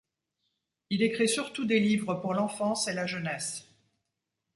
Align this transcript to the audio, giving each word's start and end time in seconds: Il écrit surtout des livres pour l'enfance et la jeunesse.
Il 0.89 1.03
écrit 1.03 1.29
surtout 1.29 1.63
des 1.63 1.79
livres 1.79 2.15
pour 2.15 2.33
l'enfance 2.33 2.87
et 2.87 2.93
la 2.93 3.05
jeunesse. 3.05 3.67